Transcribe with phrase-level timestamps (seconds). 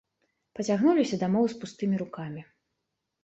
[0.59, 2.41] Пацягнуліся дамоў з пустымі рукамі.